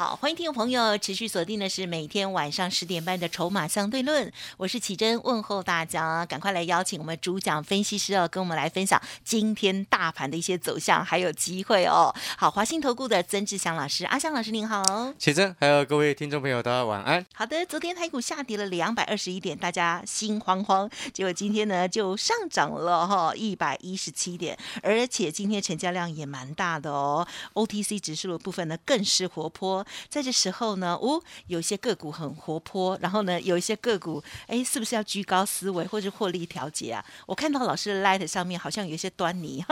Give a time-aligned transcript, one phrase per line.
[0.00, 4.26] 好，欢迎听众朋友持续锁定的是每天晚上十点半的《筹码相对论》，
[4.56, 12.10] 我是启珍，问候大家，赶快来邀请我们主讲分析师哦，跟我们来分享今天大盘的一些走向还有机会哦。
[12.38, 14.82] 好，华信投顾的曾志祥老师，阿祥老师您好，
[15.18, 17.26] 启珍，还有各位听众朋友，大家晚安。
[17.34, 29.86] 好的，昨天台股下跌了两百二十一点，大家心慌慌，结果今天呢就上涨了哈一百一十七点，而且今天成交量也蛮大的哦，OTC 指数的部分呢更是活泼。
[30.08, 37.04] 在这时候呢，哦，有些个股很活泼，然后呢，有一些个股，哎，是不是要居高思维或者获利调节啊？
[37.26, 39.64] 我看到老师的 light 上面好像有一些端倪，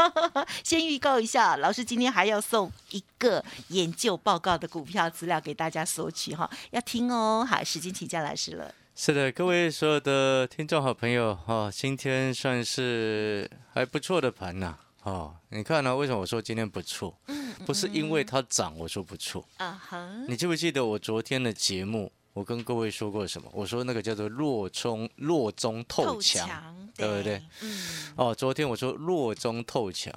[0.62, 7.46] 先预告一下，老师今天还要送一个研究报告的股票资料给大家索取哈，要听哦。
[7.48, 8.74] 好，时间请教老师了。
[8.94, 14.76] 是的，各位所有的听众好朋友哈，今天算是还不错的盘呐。
[15.08, 15.96] 哦，你看呢？
[15.96, 17.18] 为什么我说今天不错？
[17.28, 19.42] 嗯，不是因为它涨，我说不错。
[19.56, 22.12] 啊哈，你记不记得我昨天的节目？
[22.34, 23.50] 我跟各位说过什么？
[23.54, 26.46] 我说那个叫做弱中弱中透强，
[26.94, 27.42] 对不对？
[27.62, 28.12] 嗯。
[28.16, 30.12] 哦，昨天我说弱中透强。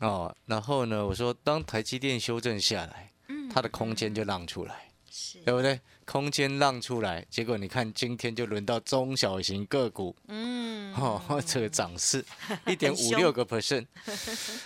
[0.00, 5.78] 哦，然后呢，我说当台积电修正下来，嗯，它的空间就让出来，是，对不对？
[6.06, 12.24] 空间让出来，结果你看今天就轮到中小型个股，嗯，哦，这个涨势
[12.66, 13.84] 一点五六个 percent，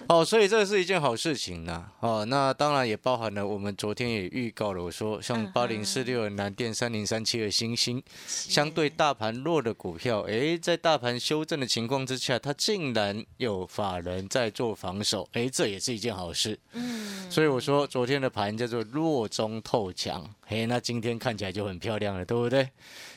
[0.06, 20.28] 哦，所以这是一件好事情呐，哦，那当然也包含了我们昨天也预告了，我说像八零四六的南电、三零三七的星星，相对大盘弱的股票，哎，在大盘修正的情况之下，它竟然有法人在做防守，哎，这也是一件好事，嗯，所以我说昨天的盘叫做弱中透强。
[20.50, 22.68] 嘿，那今天看起来就很漂亮了，对不对？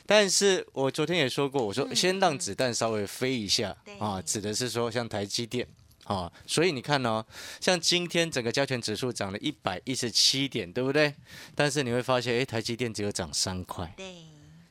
[0.06, 5.66] 但是我昨天也说过，我说先让子弹稍微飞一下啊，指的是说像台积电
[6.04, 7.26] 啊，所以你看哦，
[7.60, 11.12] 像今天整个加权指数涨了一百一十七点，对不对？
[11.56, 14.14] 但是你会发现，哎，台积电只有涨三块，对，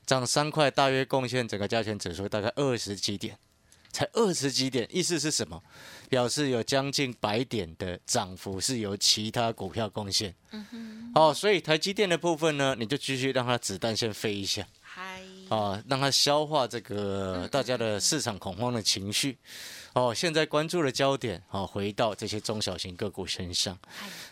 [0.06, 3.36] 涨三块大约贡献整个加权指数大概二十几点。
[3.92, 5.62] 才二十几点，意思是什么？
[6.08, 10.34] 表示有将近百点的涨幅是由其他股票贡献。
[10.50, 11.12] 嗯哼。
[11.14, 14.66] 哦，所以台积电的部分呢，你就继续让它子弹先飞一下。
[14.80, 15.20] 嗨。
[15.48, 19.36] 啊，让它消化这个大家的市场恐慌的情绪。
[19.92, 23.78] 哦，现在关注的焦点，好回到这些中小型个股身上。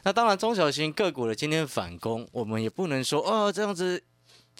[0.02, 4.02] 那当然，中小型个股的今天反攻，我们也不能说哦这样子。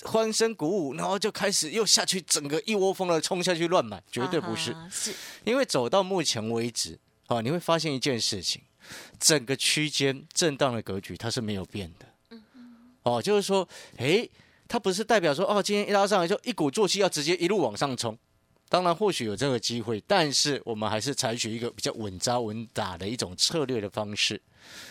[0.04, 4.74] 欢声鼓舞，然后就开始又下去，整个一窝蜂的冲下去乱买，绝对不是。
[4.90, 5.14] 是，
[5.44, 8.62] 因为走到目前为止，啊，你会发现一件事情，
[9.20, 12.06] 整个区间震荡的格局它是没有变的。
[12.30, 12.42] 嗯
[13.02, 14.28] 哦，就是说，诶，
[14.66, 18.18] 它不是代表说，哦，今天一拉上来就一鼓作气要直接一路往上冲。
[18.68, 24.40] 当然，或许有这个机会，但是我们还是采取一个比较稳扎稳打的一种策略的方式。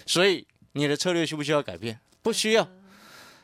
[0.06, 2.00] 所以，你的策略需不需要改变？
[2.22, 2.70] 不需要。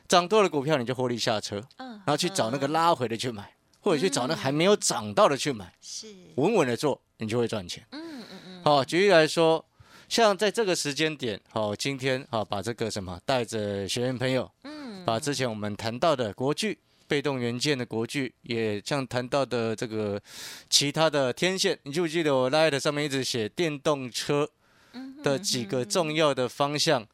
[0.08, 7.86] 涨多了股票你就获利下车，嗯，然后去找那个拉回的去买，或者去找那还没有涨到的去买，是稳稳的做，你就会赚钱。
[7.92, 8.62] 嗯嗯嗯。
[8.64, 9.62] 好，举例来说，
[10.08, 20.18] 像在这个时间点，好，今天好把这个什么带着学员朋友，嗯，把之前我们谈到的国巨被动元件的国巨，也像谈到的这个
[20.70, 24.48] 其他的天线，你记不记得我拉的上面一直写电动车
[25.22, 27.06] 的几个重要的方向，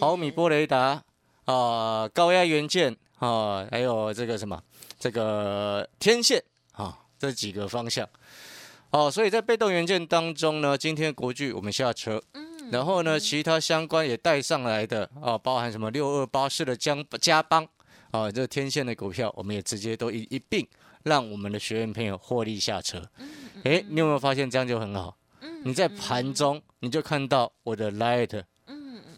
[0.00, 1.04] 毫米波雷达。
[1.50, 4.62] 啊，高压元件啊，还有这个什么，
[5.00, 6.40] 这个天线
[6.72, 8.08] 啊，这几个方向。
[8.90, 17.66] 哦，所以在被动元件当中呢，今天国巨我们下车，嗯，然后呢，其他相关也带上来的啊，包含什么六二八四的江加邦
[18.12, 20.64] 啊，这天线的股票，我们也直接都一一并
[21.02, 23.02] 让我们的学员朋友获利下车。
[23.64, 25.16] 哎，你有没有发现这样就很好？
[25.64, 28.44] 你在盘中你就看到我的 light。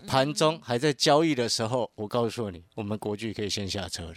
[0.06, 4.16] 盘中还在交易的时候，我告诉你，我们国巨可以先下车了。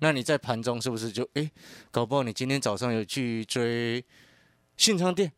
[0.00, 1.50] 那你在盘中是不是就哎，
[1.90, 4.04] 搞不好你今天早上有去追
[4.76, 5.32] 信昌店，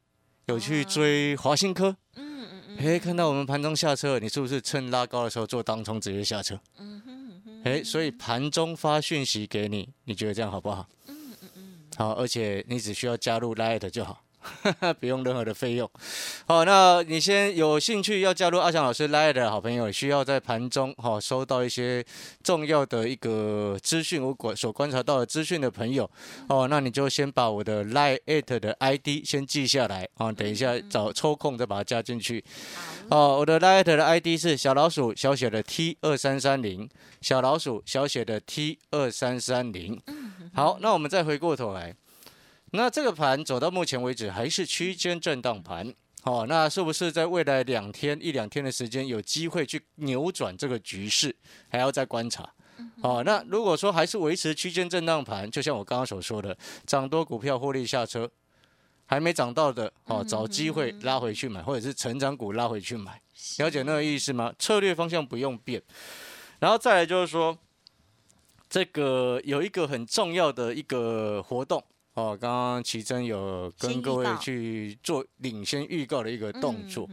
[0.47, 6.59] 有去追华新科，嗯嗯嗯，哎，看到我们盘中下车，你是不是趁拉高的时候做当冲直接下车？
[6.79, 10.89] 嗯哼哼，哎，所以盘中发讯息给你，你觉得这样好不好？
[11.07, 14.25] 嗯嗯嗯，好，而且你只需要加入 Light 就好。
[15.01, 15.91] 不用任何的费用。
[16.47, 22.05] 好，那你先有兴趣要加入阿翔老师 Line 的好朋友，需要在盘中哈收到一些
[22.43, 26.11] 重要的一个资讯，我观所观察到的资讯的朋友，
[26.49, 32.45] 哦，那你就先把我的 Line at 的 ID 先记下来啊，等一下找抽空再把它加进去。
[33.09, 36.89] 哦，我的 Line 的 ID 是小老鼠小写的 T 二三三零，
[37.21, 40.01] 小老鼠小写的 T 二三三零。
[40.55, 41.95] 好，那我们再回过头来。
[42.73, 51.35] 那这个盘走到目前为止还是区间震荡盘，好，那是不是在未来两天一两天的时间有机会去扭转这个局势，
[51.69, 52.53] 还要再观察。
[53.01, 58.29] 好，那如果说还是维持区间震荡盘，就像我刚刚所说的，涨多股票获利下车，
[59.07, 63.23] 还没涨到的，哦，找机会拉回去买，或者是成长股拉回去买，
[63.59, 64.53] 了解那个意思吗？
[64.59, 65.81] 策略方向不用变，
[66.59, 67.57] 然后再来就是说，
[68.69, 71.83] 这个有一个很重要的一个活动。
[72.17, 77.07] 哦，刚刚奇珍有跟各位去做领先预告的一个动作。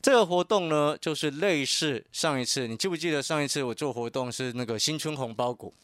[0.00, 5.74] 这个活动呢，就是类似上一次，你记不记得上一次我做活动是那个新春红包股？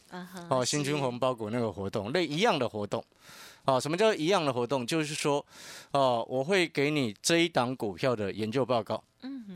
[0.48, 3.04] 哦，新春红包股那个活动，类一样的活动。
[3.64, 4.86] 哦，什么叫一样的活动？
[4.86, 5.44] 就是说，
[5.90, 9.02] 哦，我会给你这一档股票的研究报告，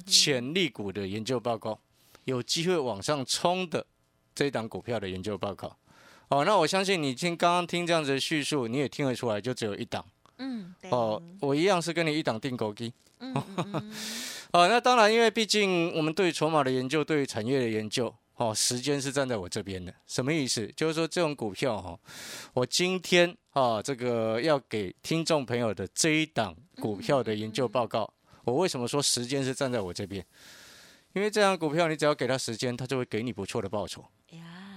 [0.06, 1.78] 潜力股的研究报告，
[2.24, 3.86] 有机会往上冲的
[4.34, 5.76] 这一档股票的研究报告。
[6.32, 10.02] 哦，那我相信你听刚刚听这样子的叙述，你也听得出来，就只有一档。
[10.38, 12.90] 嗯，哦，我一样是跟你一档定狗机。
[13.18, 13.34] 嗯，
[14.50, 19.94] 哦，那当然，因为毕竟我们对筹码的研究，对于产业的研究，哦，时间是站在我这边的。
[20.06, 20.66] 什么意思？
[20.74, 22.00] 就是说这种股票哈，
[22.54, 28.10] 我今天啊，这个要给听众朋友的这一档股票的研究报告，
[28.44, 30.24] 我为什么说时间是站在我这边？
[31.12, 34.02] 因为这样股票，你只要给他时间，他就会给你不错的报酬。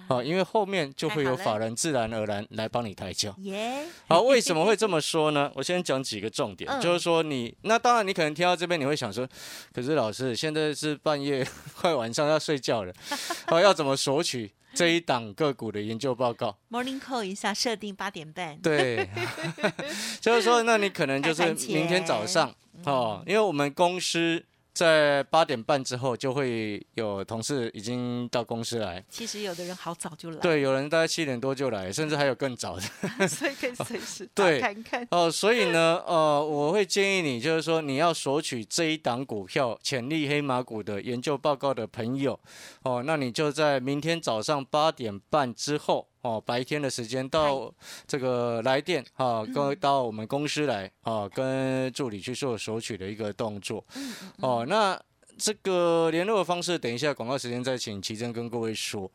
[0.07, 3.33] 好，因为后面就会有法人自然而然来帮你抬轿。
[3.39, 5.51] 耶，好，为什么会这么说呢？
[5.55, 9.27] 我先讲几个重点，就是说你那当然你可能听到这边你会想说，
[9.73, 12.93] 可是老师现在是半夜 快晚上要睡觉了，
[13.47, 18.57] 好，要怎么索取这一档个股的研究报告？Morning call 一下，设定八点半。
[18.59, 19.09] 对，
[20.21, 22.53] 就是说那你可能就是明天早上
[22.83, 24.45] 哦，因为我们公司。
[24.75, 29.01] 在八点半之后，就会有同事已经到公司来。
[29.09, 30.37] 其实有的人好早就来。
[30.39, 32.81] 对，有人大概七点多就来，甚至还有更早的。
[33.25, 35.07] 所以可以随时 对看看。
[35.11, 42.37] 哦，所以呢，呃，我会建议你，就是说你要索取这一档股票潜力黑马股的研究报告的朋友，
[42.83, 46.09] 哦，那你就在明天早上八点半之后。
[46.25, 47.71] 哦，白天的时间到
[48.07, 53.85] 这个来电啊，跟到我们公司来啊，跟助理去做索取的一个动作。
[54.39, 54.99] 哦，那
[55.37, 59.11] 这个联络的方式，等一下广告时间再请奇珍跟各位说。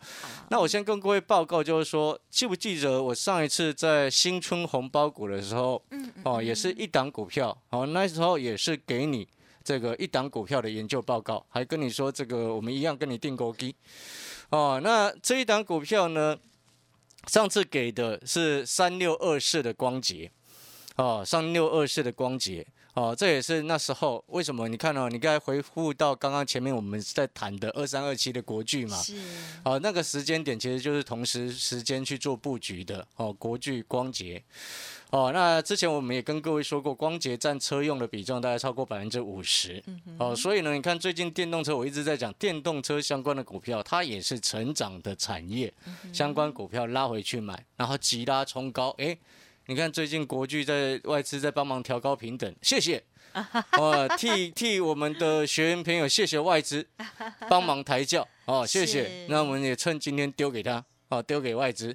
[0.51, 5.83] 那我先跟各位报告，就是说，记不记得我上一次在新春红包股的时候，
[6.23, 9.27] 哦，也是一档股票，哦，那时候也是给你
[9.65, 13.75] 这个一档股票的研究报告，还跟你说这个我们一样跟你订勾机。
[14.51, 16.39] 哦，那这一档股票呢？
[17.27, 20.31] 上次给的是三六二四的光捷，
[20.97, 24.69] 哦，三六二四的光捷，哦，这也是那时候为什么？
[24.69, 29.17] 你看哦，你刚才回复到刚刚前面我们在谈的二三二七的国剧嘛，是，
[29.65, 34.43] 哦，那个时间点其实就是同时时间去做布局的，哦，国剧光捷。
[35.11, 39.83] 哦，那之前我们也跟各位说过，光捷占车用的比重大概超过百分之五十。
[40.19, 45.73] 哦，所以呢，你看最近电动车，我一直在讲电动车相关的股票，它也是成长的产业，
[46.13, 48.91] 相关股票拉回去买，然后急拉冲高。
[48.99, 49.17] 哎，
[49.67, 53.03] 你看最近国巨在外资在帮忙调高平等，谢谢。
[53.79, 56.85] 哦，替替我们的学员朋友，谢谢外资
[57.49, 58.27] 帮忙抬轿。
[58.45, 59.27] 哦，谢谢。
[59.29, 61.95] 那我们也趁今天丢给他，哦，丢给外资。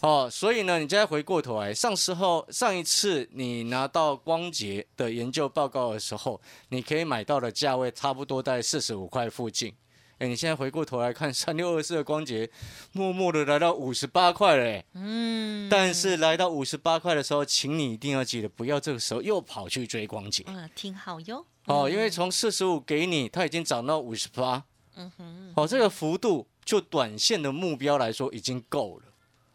[0.00, 9.74] 哦，所以呢，你再回过头来，上时候上一次你拿到光捷的研究报告的时候，你可以买到的价位差不多在四十五块附近。
[10.18, 12.48] 哎，你现在回过头来看三六二四的光捷，
[12.92, 14.82] 默默的来到五十八块了。
[14.94, 20.44] 嗯，但是来到五十八块的时候，请你一定要记得，不要这个时候又跑去追光捷。
[20.46, 21.44] 嗯，挺好哟。
[21.66, 24.64] 哦，因为从四十五给你，它已经涨到五十八。
[24.94, 25.52] 嗯哼。
[25.56, 29.06] 哦，这个幅度就短线的目标来说已经够了。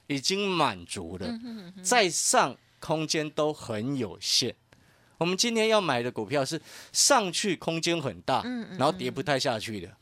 [0.09, 1.27] 已经满足了，
[1.83, 4.55] 再上空间都很有限。
[5.17, 6.61] 我们今天要买的股票是
[6.93, 8.41] 上去空间很大，
[8.77, 9.97] 然后跌不太下去的，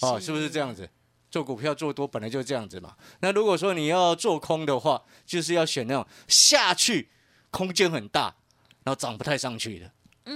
[0.00, 0.86] 哦，是不是这样子？
[1.30, 2.94] 做股票做多本来就这样子嘛。
[3.20, 7.08] 那如果说你要做空的话，就是要选那种下去
[7.50, 8.24] 空间很大，
[8.84, 9.86] 然后涨不太上去的。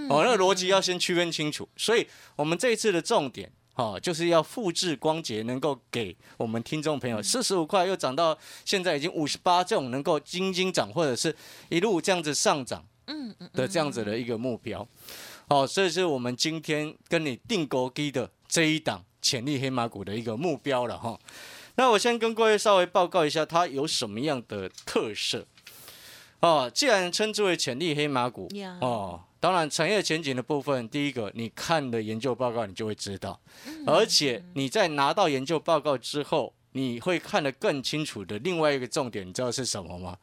[0.09, 1.69] 哦，那个逻辑要先区分清楚。
[1.77, 3.53] 所以我们这一次的重点。
[3.75, 11.35] 好，就是要复制光洁，能够给我们听众朋友四十五块，又涨到现在已经五十八，这种能够斤斤涨，或者是
[11.71, 14.87] 一路这样子上涨，嗯嗯的这样子的一个目标。
[15.49, 21.19] 好，这是我们今天跟你定勾机的这一档潜力黑马股的一个目标了哈。
[21.77, 25.47] 那我先跟各位稍微报告一下，它有什么样的特色。
[26.43, 28.49] 哦，既然称之为潜力黑马股，
[28.81, 33.41] 哦，当然产业前景的部分，第一个你看的研究报告，你就会知道，
[33.87, 38.39] 而且你在拿到研究报告之后，你会看得更清楚的。
[38.41, 40.19] 另外一个重点，你知道是什么吗？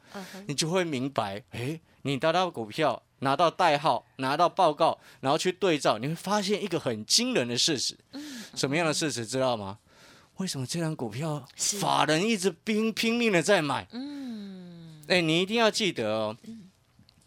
[0.46, 7.98] 你就会明白，哎，你拿到股票，拿到代号，拿到报告，然后去对照，你会发现一个很惊人的事实。
[8.56, 9.26] 什么样的事实？
[9.26, 9.78] 知道吗？
[10.36, 13.88] 为什么这张股票法人一直拼拼命的在买？
[15.10, 16.38] 哎，你一定要记得哦，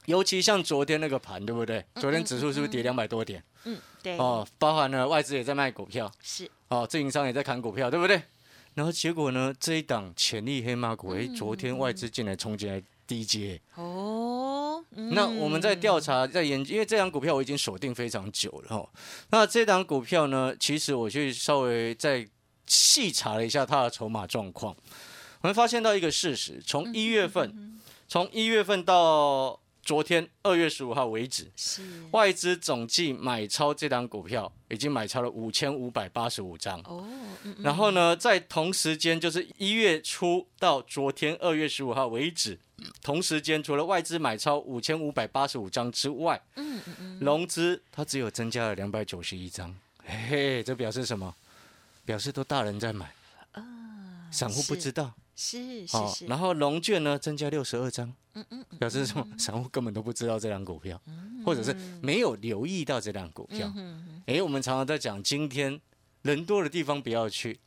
[0.06, 1.84] 尤其像昨天那个盘，对不对？
[1.96, 3.42] 昨天指数是不是跌两百多点？
[3.64, 4.16] 嗯，对。
[4.16, 6.50] 哦，包含了外资也在卖股票，是。
[6.68, 8.22] 哦，自营商也在砍股票，对不对？
[8.74, 13.60] 然后结果呢，这一档潜力黑马股，哎，昨天外资进来冲进来低阶。
[13.74, 14.82] 哦。
[14.94, 18.76] 那我们在调查，在研究，因为这档股票我已经锁定非常久了。
[18.76, 18.88] 哦。
[19.30, 22.26] 那这档股票呢，其实我去稍微再
[22.66, 24.76] 细查了一下它的筹码状况。
[25.42, 31.50] 我们发现到一个事实，从一月份，从一月份到昨天二月十五号为止，
[32.12, 36.80] 外资总计买超这档股票已经买超了五千五百八十五张。
[36.84, 37.04] 哦，
[37.58, 42.56] 然后呢，在同时间，就是一月初到昨天二月十五号为止，
[43.02, 49.74] 同时间除了外资买超五千五百八十五张之外，嗯嗯嗯，融资它只有增加了两百九十一张。
[50.04, 51.34] 嘿嘿，这表示什么？
[52.04, 53.12] 表示都大人在买，
[53.52, 53.62] 啊，
[54.30, 55.12] 散户不知道。
[55.34, 59.26] 是是是，然后龙券呢增加六十二张，嗯嗯，表示什么？
[59.38, 61.00] 散户根本都不知道这张股票，
[61.44, 63.72] 或者是没有留意到这张股票。
[64.26, 65.80] 哎，我们常常在讲，今天
[66.22, 67.58] 人多的地方不要去，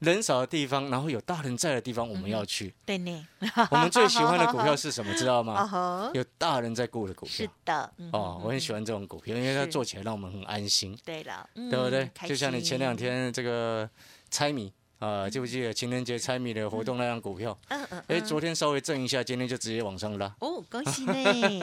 [0.00, 2.72] 人少的地方，然后有大人在的地方我们要去。
[2.86, 3.26] 对呢，
[3.72, 5.12] 我们最喜欢的股票是什么？
[5.14, 6.10] 知道吗？
[6.14, 7.34] 有大人在顾的股票。
[7.34, 10.96] 是的，哦，我很喜欢这种股票，因为它做起来让我们很安心。
[11.04, 12.08] 对了，对不对？
[12.28, 13.88] 就像你前两天这个
[14.30, 14.72] 猜谜。
[14.98, 17.56] 啊，记不记得情人节猜谜的活动那张股票？
[17.68, 18.02] 嗯嗯。
[18.08, 20.26] 哎，昨天稍微震一下，今天就直接往上拉。
[20.40, 21.62] 哦，恭喜你！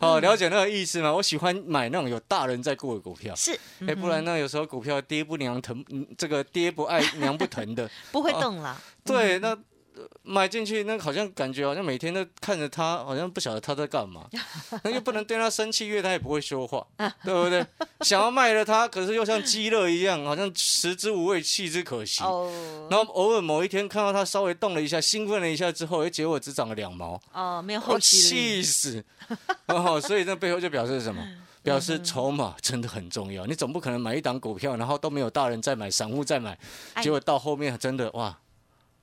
[0.00, 1.12] 好，了解那个意思吗？
[1.14, 3.34] 我喜欢买那种有大人在顾的股票。
[3.36, 3.58] 是。
[3.86, 5.84] 哎，不然呢，有时候股票跌不娘疼，
[6.18, 7.88] 这个跌不爱娘不疼的。
[8.10, 8.76] 不会动了。
[9.04, 9.56] 对，那。
[10.22, 14.26] 买进去，那好像感觉好像每天都看着他，好像不晓得他在干嘛。
[14.84, 16.86] 那又不能对他生气，因为他也不会说话，
[17.24, 17.66] 对不对？
[18.00, 22.22] 想要卖了他，可是又像鸡肋一样，好像食之无味，弃之可惜。
[22.90, 27.20] 然后偶尔某一天看到他稍微动了一下，兴奋了一下之后，哎，结果只涨了两毛。
[27.32, 28.20] 哦，没有后期。
[28.22, 29.04] 气死！
[29.68, 31.22] 哦，所以那背后就表示什么？
[31.62, 33.46] 表示筹码真的很重要。
[33.46, 36.58] 你总不可能买一档股票，然后都没有大人在买，散户在买，
[37.00, 38.36] 结果到后面真的哇！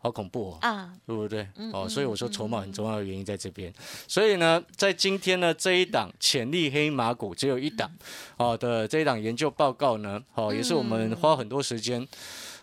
[0.01, 1.45] 好恐怖哦，啊，对不对？
[1.73, 3.71] 哦，所以我说筹码很重要的原因在这边。
[4.07, 7.91] 所以呢，在今天呢这一档潜力黑马股只有一档，
[8.37, 12.07] 哦的这一档研究报告呢，哦也是我们花很多时间，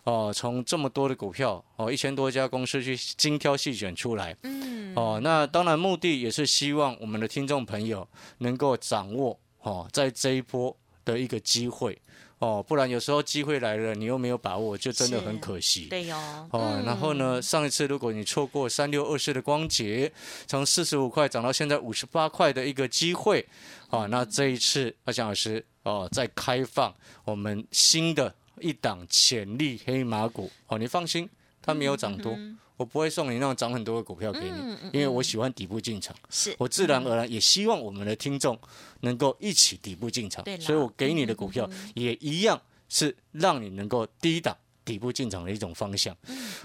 [0.04, 10.74] 哦从这么多的股票，哦一千多家公司去精挑细选出来，嗯，哦那当然目的也是希望我们的听众朋友能够掌握，哦在这一波
[11.04, 12.00] 的一个机会。
[12.38, 15.86] 哦，不然有时候机会来了，你又没有把握，就真的很可惜。
[15.86, 16.16] 对哟。
[16.50, 20.12] 哦，然后呢，上一次如果你错过三六二四的光洁，
[20.46, 23.46] 从四十五块涨到现在五十八块的一个机会，
[23.88, 31.26] 哦，那这一次阿强老师哦，在开放我们新的一档潜力黑马股，哦，你放心，
[31.66, 32.38] 它没有涨多。
[32.76, 36.14] 我不会送你那种涨很多的股票给你，因为我喜欢底部进场。
[36.28, 38.58] 是我自然而然也希望我们的听众
[39.00, 44.54] 能够一起底部进场，所以我给你的股票也一样是让你能够低档
[44.84, 46.14] 底部进场的一种方向。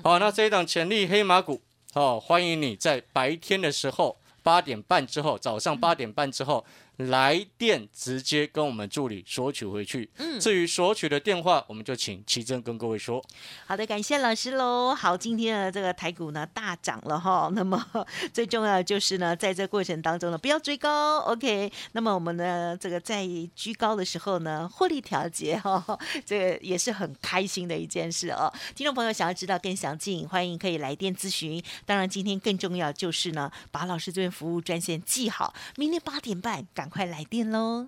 [0.04, 1.62] 好，那这一档潜力黑马股，
[1.94, 6.66] 哦，欢迎你在白天的时候八点半之后，早上八点半之后。
[7.10, 10.10] 来电直接跟我们助理索取回去。
[10.18, 13.24] 嗯，至于索取的电话，我们就请奇珍跟各位说。
[13.66, 14.94] 好的，感谢老师喽。
[14.94, 17.50] 好，今天的这个台股呢大涨了哈。
[17.56, 17.84] 那么
[18.32, 21.18] 最重要的就是呢，在这过程当中呢，不要追高。
[21.20, 21.72] OK。
[21.94, 25.84] 那么我们呢，这个在居高的时候呢，获利调节哈，
[26.24, 28.54] 这个也是很开心的一件事哦。
[28.76, 31.64] 听众朋友想要知道更详尽，欢迎可以来电咨询。
[31.86, 36.91] 当然，今天更重要就是呢，把老师这边服务专线记好，明天八点半赶。
[36.94, 37.88] 快来电喽！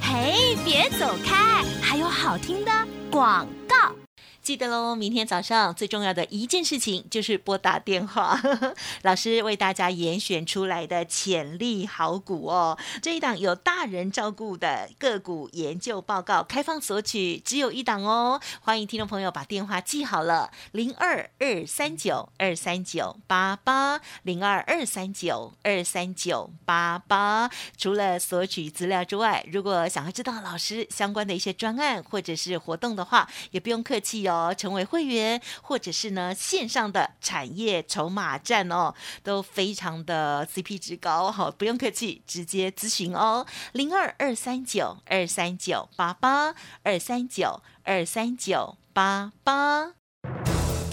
[0.00, 2.72] 嘿，别走开，还有好听的
[3.10, 3.46] 广。
[4.42, 8.36] 记得喽，明天早上最重要的一件事情就是拨打电话，
[9.02, 12.76] 老师为大家严选出来的潜力好股哦。
[13.00, 18.40] 这一档有大人照顾的个股研究报告，开放索取，只有一档哦。
[18.60, 27.48] 欢迎听众朋友把电话记好了，零二二三九二三九八八零二二三九二三九八八。
[27.78, 49.92] 除了索取资料之外，如果想要知道老师相关的一些专案或者是活动的话，也不用客气哦，成为会员或者是呢线上的产业筹码站哦，都非常的 CP 值高，好，不用客气，直接咨询哦，零二二三九二三九八八二三九二三九八八。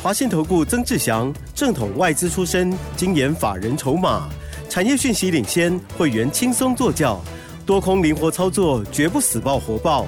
[0.02, 4.30] 华信投顾曾志祥，正统外资出身，精研法人筹码，
[4.70, 7.22] 产业讯息领先，会员轻松做教，
[7.66, 10.08] 多空灵活操作，绝不死爆活爆，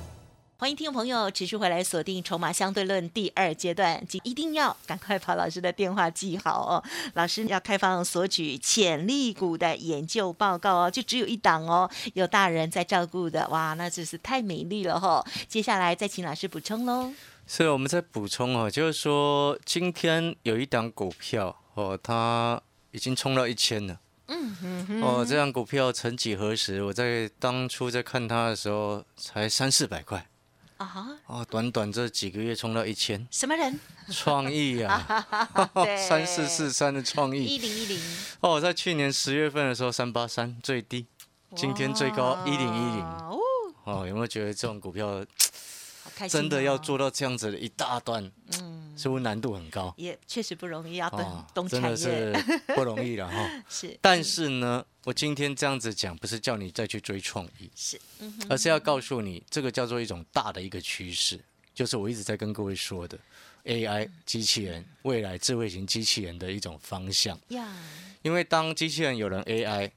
[0.61, 6.83] 欢迎听众朋友持续回来锁定《筹码相对论》第二阶段，一定要赶快把老师的电话记好哦。
[7.15, 15.25] 老师要开放索取潜力股的研究报告哦，就只有一档哦，有大人在照顾的，哇，那真是太美丽了哈。
[15.47, 17.11] 接下来再请老师补充喽。
[17.47, 23.99] 所以，我们再补充哦，就是说今天有一档股票哦，它已经冲到一千了。
[24.27, 30.23] 嗯哼哦，这档股票曾几何时，我在当初在看它的时候才三四百块。
[30.81, 33.79] 啊哦，短短这几个月冲到一千，什么人？
[34.11, 35.25] 创意啊，
[36.07, 37.99] 三四四三的创意，一零一零。
[38.39, 41.05] 哦，在去年十月份的时候三八三最低，
[41.55, 43.05] 今天最高一零一零。
[43.83, 45.23] 哦，有没有觉得这种股票？
[46.29, 53.49] 真的要做到这样子的一大段，嗯，似乎难度很高，也确实不容易，要等东产业，真的是不容易了哈。
[53.69, 57.99] 是，但是呢，我今天这样子讲，不是叫你再去追创意，是，
[58.49, 61.39] 而是要告诉你，这个叫做一种大的一个趋势，
[61.73, 63.17] 就是我一直在跟各位说的
[63.65, 67.39] AI 机器人未来智慧型机器人的一种方向。
[67.49, 67.75] 呀，
[68.21, 69.91] 因为当机器人有了 AI，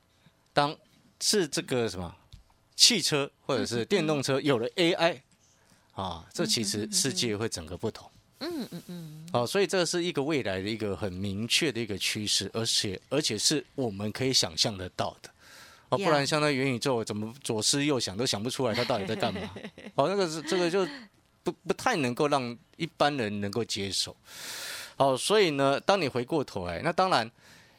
[0.53, 0.77] 当
[1.21, 2.15] 是这个什么
[2.77, 5.21] 汽车或者是电动车有了 AI。
[5.95, 8.11] 啊，这其实世界会整个不同。
[8.41, 9.27] 嗯嗯嗯。
[9.33, 15.31] 哦，所以这是一个未来的一个很明确的一个趋势，而且而且是我们可以想象得到的。
[15.91, 19.41] 哦，不然像那元宇宙怎么左思右想都想不出来它到底在干嘛？
[19.97, 20.87] 哦，那个是这个就
[21.43, 24.17] 不不太能够让一般人能够接受。
[24.97, 27.31] 好，所以呢，当你回过头来，那当然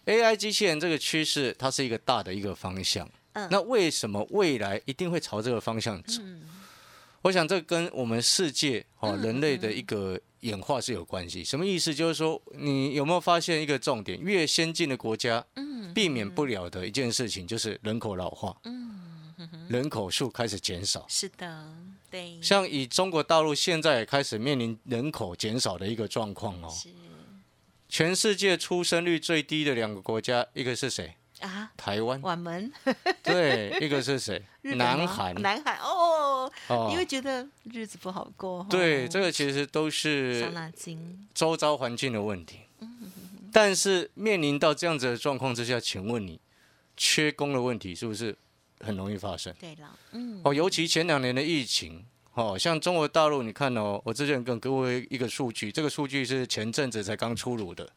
[0.06, 3.10] AI 机器人这个趋势它是一个大的一个方向。
[3.34, 3.48] 嗯。
[3.50, 6.22] 那为什么未来一定会朝这个方向走？
[7.22, 11.44] 我想这跟我们世界哦人类的一个演化是有关系。
[11.44, 11.94] 什么意思？
[11.94, 14.20] 就是说，你有没有发现一个重点？
[14.20, 21.06] 越先进的国家，嗯，避免不了的一件事情就是人口老化，嗯，人口数开始减少。
[21.10, 21.74] 是的，
[22.10, 22.40] 对。
[22.42, 26.70] 像以中国大陆现在也开始面临人口减少的一个状况哦。
[26.70, 26.90] 是。
[27.88, 31.16] 全世界出生率最低的两个国家，一个是谁？
[31.42, 32.22] 啊，台湾，
[33.22, 34.42] 对，一个是谁？
[34.64, 35.95] 南韩，南韩哦，
[36.92, 38.66] 因为觉得日子不好过。
[38.70, 40.52] 对，这个其实都是
[41.34, 42.60] 周遭环境的问题。
[43.52, 46.40] 但是面临到这样子的状况之下，请问你，
[46.98, 48.36] 缺工的问题是不是
[48.82, 49.54] 很容易发生？
[49.58, 57.90] 对了，嗯，哦，尤其前两年的疫情，哦，像中国大陆，你看哦，我之前跟各位一个数据，这个数据是前阵子才刚出炉的，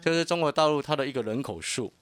[0.00, 1.92] 就是中国大陆它的一个人口数。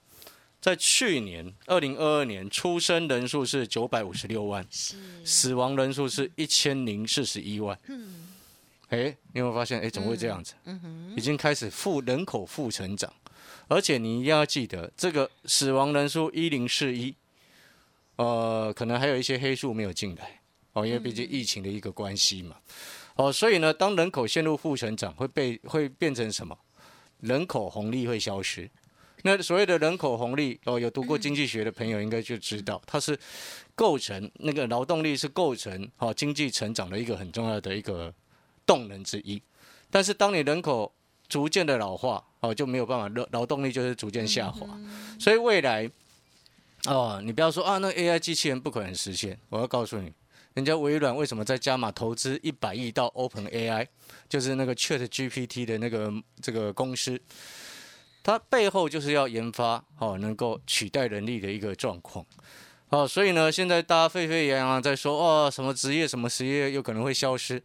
[0.62, 4.64] 在去年二零二二年，出生人数是九百五十六万，
[5.24, 7.76] 死亡人数是一千零四十一万。
[7.88, 8.28] 嗯，
[8.90, 9.80] 哎，你有没有发现？
[9.80, 10.54] 哎，怎么会这样子？
[11.16, 13.12] 已经开始负人口负成长，
[13.66, 17.12] 而且你一定要记得，这个死亡人数一零四一，
[18.14, 20.40] 呃，可能还有一些黑数没有进来
[20.74, 22.54] 哦，因为毕竟疫情的一个关系嘛。
[23.16, 26.56] 哦，所以呢，当人口陷入负成长，会被会变成什么？
[27.18, 28.70] 人口红利会消失。
[29.22, 33.16] 那所谓的人口红利哦，有读过经济学的朋友应该就知道，它是
[33.74, 38.12] 构成那个劳动力是构成哦经济成长的一个很重要的一个
[38.66, 39.40] 动能之一。
[39.90, 40.92] 但是当你人口
[41.28, 44.66] 逐渐的老化哦，就没有办法劳劳动力就是逐渐下滑。
[45.20, 45.88] 所以未来
[46.86, 49.38] 哦，你不要说啊，那 AI 机器人不可能实现。
[49.50, 50.12] 我要告诉你，
[50.54, 53.86] 人家微软为什么在加码投资一百亿到 Open AI，
[54.28, 57.20] 就是那个 Chat GPT 的那个这个公司。
[58.22, 62.24] 它背后就是要研发哦，能够取代人力的一个状况。
[62.90, 67.62] 哦，所以呢，现在大家沸沸扬扬在说，哦，什么职业什么职业有可能会消失，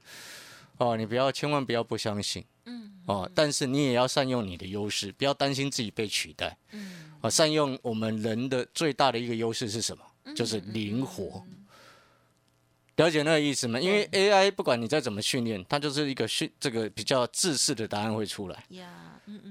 [0.77, 10.03] 哦，你不要千万不要不相信，嗯，哦，但是你也要善用你的优势，不要担心自己被取代，嗯，啊，善用我们人的最大的一个优势是什么？
[10.33, 11.43] 就是灵活。
[12.97, 13.79] 了解那个意思吗？
[13.79, 18.63] 因为 AI 不管你再怎么训练，它就是一个训这个比较自式的答案会出来。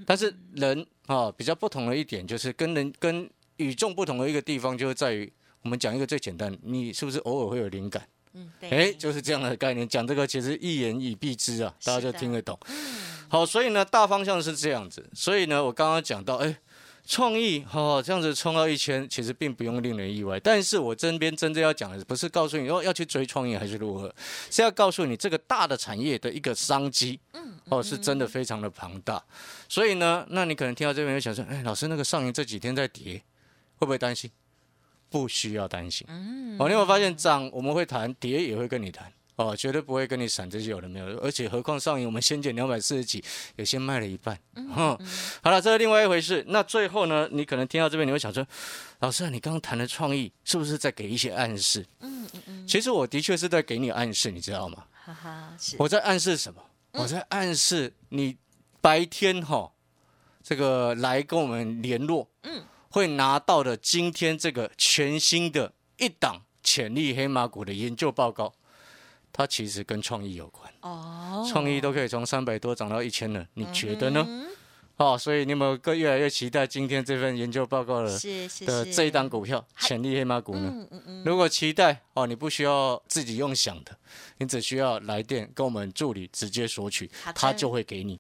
[0.07, 5.33] 但是人啊，比较不同的一点就是跟人跟与众不同的一个地方，就是在于
[5.63, 8.07] 我们讲一个最简单，你是不是偶尔会有灵感？
[8.35, 8.71] 嗯，对。
[8.71, 9.89] 哎，就是这样的概念。
[9.89, 12.59] 讲这个其实一言以蔽之啊，大家就听得懂。
[13.29, 15.09] 好，所以呢，大方向是这样子。
[15.15, 16.57] 所以呢，我刚刚讲到，哎。
[17.07, 20.39] 创意哈，这样子冲到一千，其实并不用令人意外。
[20.41, 24.13] 但是我这边真正要讲的，不是告诉你哦要去追创意还是如何，
[24.51, 29.23] 是要告诉你这个大的产业的一个商机，嗯，哦，是真的非常的庞大。
[29.69, 33.23] 所以呢，那你可能听到这边又想说，哎，老师那个上影这几天在跌，
[33.77, 34.31] 会不会担心？
[35.09, 36.05] 不需要担心。
[36.11, 39.11] 嗯，哦，你有发现涨我们会谈，跌也会跟你谈。
[39.37, 43.23] 哦，绝对不会跟你闪这些有的没有，而且何况上影我们先减两百四十几，
[43.57, 44.39] 也先卖了一半。
[44.55, 46.43] 嗯，好了，这是另外一回事。
[46.49, 48.47] 那最后呢，你可能听到这边，你会想说，
[49.01, 51.87] 老师啊，你刚刚谈的创意是不是在给一些暗示？
[52.01, 52.67] 嗯嗯嗯。
[52.67, 54.85] 其实我的确是在给你暗示，你知道吗？
[55.05, 55.77] 哈哈，是。
[55.79, 56.63] 我在暗示什么？
[56.93, 58.39] 我在暗示你
[58.81, 59.71] 白天哈，
[60.43, 68.55] 这个来跟我们联络，嗯，会拿到的今天这个全新的一档潜力黑马股的研究报告。
[69.37, 74.27] 它其实跟创意有关哦，创意都可以从三百多涨到一千了，你觉得呢？
[74.97, 78.19] 哦，所以你有没有更越来越期待今天这份研究报告的
[78.65, 80.71] 的这一档股票潜力黑马股呢？
[80.73, 81.23] 嗯嗯嗯。
[81.27, 83.95] 如果期待哦，你不需要自己用想的，
[84.39, 88.19] 你只需要来电跟我们助理直接索取，他就会给你。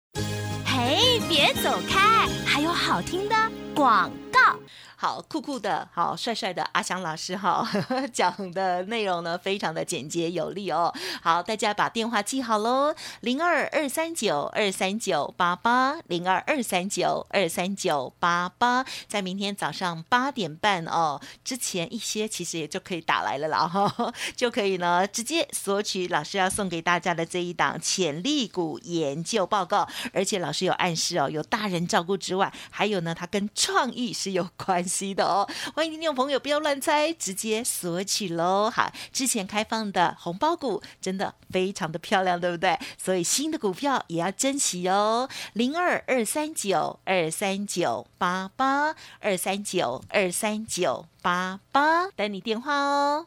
[0.67, 3.35] 嘿，别走开，还有好听的
[3.75, 4.59] 广告。
[4.99, 7.69] 好酷酷的，好帅帅的阿翔老师哈，
[8.13, 10.93] 讲的内容呢非常的简洁有力哦。
[11.23, 34.97] 好，大家把电话记好喽，零二二三九二三九八八，零二二三九二三九八八，在明天早上八点半哦之前一些其实也就可以打来了啦哈， 就可以呢直接索取老师要送给大家的这一档潜力股研究报告，而且老师有暗示哦，有大人照顾之外，还有呢它跟创意是有关关。
[34.97, 38.71] 系的哦，欢迎听众朋友不要乱猜，直接索取喽！
[38.71, 42.79] 好，之前开放的红包股真的非常的漂亮，对不对？
[42.97, 45.29] 所以新的股票也要珍惜哦。
[45.55, 53.27] 零二二三九二三九八八二三九二三九八八，等你电话哦。